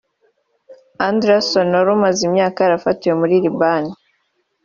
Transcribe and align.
Anderson 1.07 1.67
wari 1.77 1.89
umaze 1.97 2.21
imyaka 2.29 2.57
yarafatiwe 2.61 3.13
muri 3.21 3.33
Liban 3.43 3.83